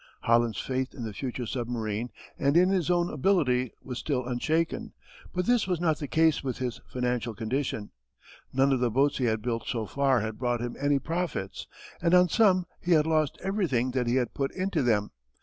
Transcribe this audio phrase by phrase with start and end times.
[0.21, 2.09] Holland's faith in the future submarine
[2.39, 4.93] and in his own ability was still unshaken,
[5.31, 7.91] but this was not the case with his financial condition.
[8.51, 11.67] None of the boats he had built so far had brought him any profits
[12.01, 15.11] and on some he had lost everything that he had put into them.